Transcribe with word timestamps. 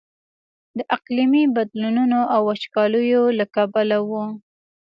د 0.77 0.79
اقلیمي 0.95 1.43
بدلونونو 1.55 2.19
او 2.33 2.41
وچکاليو 2.49 3.23
له 3.37 3.45
کبله 3.55 3.97
و. 4.09 4.11